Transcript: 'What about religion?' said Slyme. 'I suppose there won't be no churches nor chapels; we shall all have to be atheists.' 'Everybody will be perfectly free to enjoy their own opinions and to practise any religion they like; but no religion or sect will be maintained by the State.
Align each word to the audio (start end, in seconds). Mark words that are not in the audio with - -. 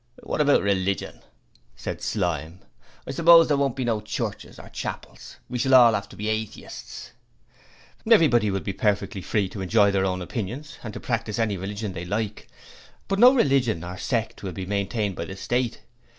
'What 0.23 0.41
about 0.41 0.63
religion?' 0.63 1.21
said 1.75 2.01
Slyme. 2.01 2.61
'I 3.05 3.11
suppose 3.11 3.47
there 3.47 3.55
won't 3.57 3.75
be 3.75 3.85
no 3.85 4.01
churches 4.01 4.57
nor 4.57 4.67
chapels; 4.69 5.35
we 5.47 5.59
shall 5.59 5.75
all 5.75 5.93
have 5.93 6.09
to 6.09 6.15
be 6.15 6.27
atheists.' 6.27 7.11
'Everybody 8.09 8.49
will 8.49 8.61
be 8.61 8.73
perfectly 8.73 9.21
free 9.21 9.47
to 9.49 9.61
enjoy 9.61 9.91
their 9.91 10.05
own 10.07 10.23
opinions 10.23 10.79
and 10.81 10.91
to 10.95 10.99
practise 10.99 11.37
any 11.37 11.55
religion 11.55 11.93
they 11.93 12.03
like; 12.05 12.47
but 13.07 13.19
no 13.19 13.31
religion 13.35 13.83
or 13.83 13.95
sect 13.99 14.41
will 14.41 14.53
be 14.53 14.65
maintained 14.65 15.15
by 15.15 15.25
the 15.25 15.35
State. 15.35 15.81